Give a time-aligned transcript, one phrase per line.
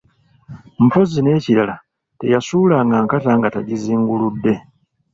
[0.85, 1.75] Mpozzi n'ekirala,
[2.19, 4.53] teyasuulanga nkata nga tagizinguludde.